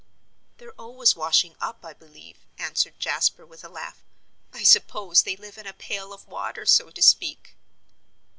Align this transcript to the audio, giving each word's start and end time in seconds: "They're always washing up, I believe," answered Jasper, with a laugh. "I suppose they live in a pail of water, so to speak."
"They're 0.57 0.73
always 0.81 1.15
washing 1.15 1.55
up, 1.61 1.85
I 1.85 1.93
believe," 1.93 2.39
answered 2.57 2.99
Jasper, 2.99 3.45
with 3.45 3.63
a 3.63 3.69
laugh. 3.69 4.01
"I 4.51 4.63
suppose 4.63 5.21
they 5.21 5.35
live 5.37 5.59
in 5.59 5.67
a 5.67 5.73
pail 5.73 6.11
of 6.11 6.27
water, 6.27 6.65
so 6.65 6.89
to 6.89 7.01
speak." 7.03 7.53